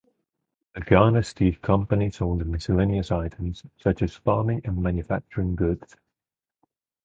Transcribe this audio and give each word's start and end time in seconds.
The 0.73 0.81
Garner 0.81 1.21
Stave 1.21 1.61
Company 1.61 2.09
sold 2.09 2.43
miscellaneous 2.47 3.11
items, 3.11 3.61
such 3.77 4.01
as 4.01 4.15
farming 4.15 4.61
and 4.65 4.81
manufacturing 4.81 5.55
goods. 5.55 5.95